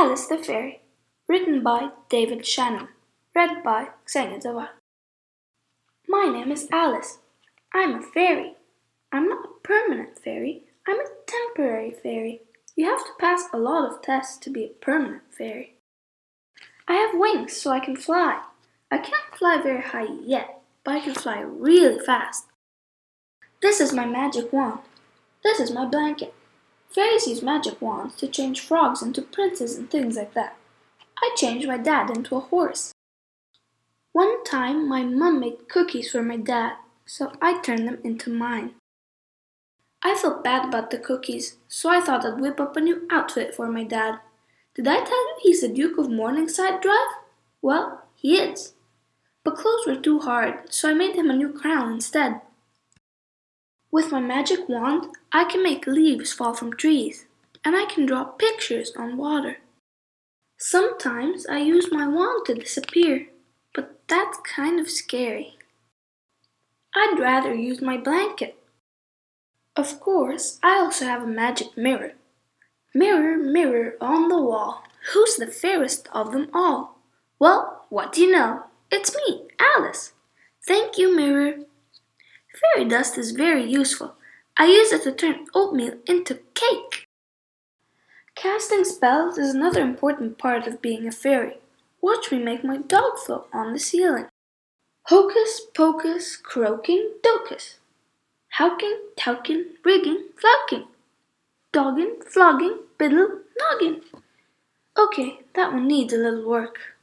[0.00, 0.80] Alice the Fairy,
[1.26, 2.86] written by David Shannon,
[3.34, 4.68] read by Xenia Tzavara.
[6.06, 7.18] My name is Alice.
[7.74, 8.54] I'm a fairy.
[9.10, 12.42] I'm not a permanent fairy, I'm a temporary fairy.
[12.76, 15.74] You have to pass a lot of tests to be a permanent fairy.
[16.86, 18.40] I have wings so I can fly.
[18.92, 22.44] I can't fly very high yet, but I can fly really fast.
[23.60, 24.78] This is my magic wand.
[25.42, 26.34] This is my blanket.
[26.90, 30.56] Fairies use magic wands to change frogs into princes and things like that.
[31.18, 32.92] I changed my dad into a horse.
[34.12, 36.72] One time my mum made cookies for my dad,
[37.04, 38.74] so I turned them into mine.
[40.02, 43.54] I felt bad about the cookies, so I thought I'd whip up a new outfit
[43.54, 44.20] for my dad.
[44.74, 47.08] Did I tell you he's the Duke of Morningside Drive?
[47.60, 48.74] Well, he is.
[49.44, 52.40] But clothes were too hard, so I made him a new crown instead.
[53.90, 57.26] With my magic wand, I can make leaves fall from trees,
[57.64, 59.58] and I can draw pictures on water.
[60.58, 63.28] Sometimes I use my wand to disappear,
[63.74, 65.56] but that's kind of scary.
[66.94, 68.56] I'd rather use my blanket.
[69.76, 72.12] Of course, I also have a magic mirror.
[72.94, 76.98] Mirror, mirror on the wall, who's the fairest of them all?
[77.38, 78.64] Well, what do you know?
[78.90, 80.12] It's me, Alice.
[80.66, 81.58] Thank you, mirror.
[82.60, 84.14] Fairy dust is very useful.
[84.56, 87.06] I use it to turn oatmeal into cake.
[88.34, 91.58] Casting spells is another important part of being a fairy.
[92.00, 94.26] Watch me make my dog float on the ceiling.
[95.06, 97.78] Hocus pocus, croaking docus.
[98.50, 100.88] Howking, towking, rigging, flowking.
[101.72, 104.02] Dogging, flogging, biddle, noggin.
[104.96, 106.96] Okay, that one needs a little work.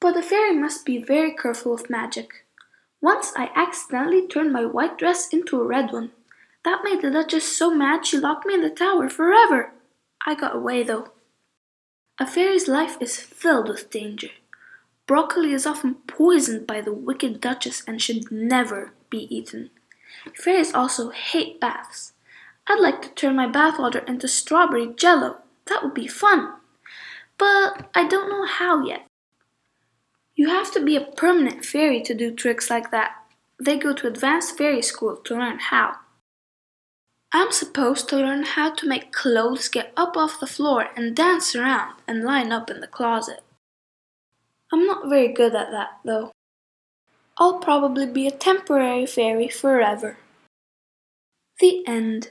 [0.00, 2.45] But a fairy must be very careful of magic.
[3.06, 6.10] Once I accidentally turned my white dress into a red one.
[6.64, 9.70] That made the Duchess so mad she locked me in the tower forever.
[10.26, 11.12] I got away though.
[12.18, 14.30] A fairy's life is filled with danger.
[15.06, 19.70] Broccoli is often poisoned by the wicked Duchess and should never be eaten.
[20.34, 22.12] Fairies also hate baths.
[22.66, 25.42] I'd like to turn my bathwater into strawberry jello.
[25.66, 26.54] That would be fun.
[27.38, 29.06] But I don't know how yet.
[30.36, 33.16] You have to be a permanent fairy to do tricks like that.
[33.58, 35.96] They go to advanced fairy school to learn how.
[37.32, 41.56] I'm supposed to learn how to make clothes get up off the floor and dance
[41.56, 43.40] around and line up in the closet.
[44.72, 46.32] I'm not very good at that, though.
[47.38, 50.18] I'll probably be a temporary fairy forever.
[51.60, 52.30] The end.